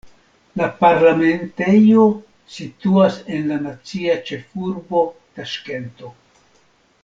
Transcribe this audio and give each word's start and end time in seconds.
La 0.59 0.67
parlamentejo 0.77 2.05
situas 2.55 3.19
en 3.37 3.45
la 3.53 3.61
nacia 3.67 4.17
ĉefurbo 4.31 5.07
Taŝkento. 5.37 6.15